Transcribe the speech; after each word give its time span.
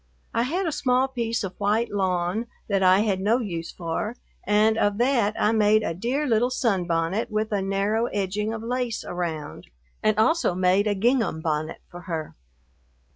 I 0.33 0.41
had 0.41 0.65
a 0.65 0.71
small 0.71 1.07
piece 1.09 1.43
of 1.43 1.59
white 1.59 1.91
lawn 1.91 2.47
that 2.67 2.81
I 2.81 3.01
had 3.01 3.19
no 3.19 3.37
use 3.37 3.71
for, 3.71 4.15
and 4.47 4.75
of 4.75 4.97
that 4.97 5.35
I 5.39 5.51
made 5.51 5.83
a 5.83 5.93
dear 5.93 6.25
little 6.25 6.49
sunbonnet 6.49 7.29
with 7.29 7.51
a 7.51 7.61
narrow 7.61 8.07
edging 8.07 8.51
of 8.51 8.63
lace 8.63 9.03
around, 9.05 9.67
and 10.01 10.17
also 10.17 10.55
made 10.55 10.87
a 10.87 10.95
gingham 10.95 11.39
bonnet 11.41 11.81
for 11.87 12.01
her. 12.09 12.35